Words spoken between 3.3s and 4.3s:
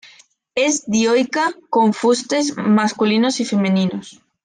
y femeninos.